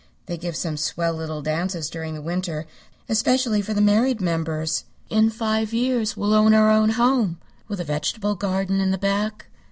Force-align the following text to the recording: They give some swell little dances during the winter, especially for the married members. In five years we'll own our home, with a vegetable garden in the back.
They 0.25 0.35
give 0.35 0.55
some 0.55 0.77
swell 0.77 1.13
little 1.13 1.43
dances 1.43 1.87
during 1.87 2.15
the 2.15 2.23
winter, 2.23 2.65
especially 3.07 3.61
for 3.61 3.75
the 3.75 3.81
married 3.81 4.19
members. 4.19 4.85
In 5.11 5.29
five 5.29 5.73
years 5.75 6.17
we'll 6.17 6.33
own 6.33 6.55
our 6.55 6.87
home, 6.89 7.37
with 7.67 7.79
a 7.79 7.83
vegetable 7.83 8.33
garden 8.33 8.79
in 8.81 8.89
the 8.89 8.97
back. 8.97 9.45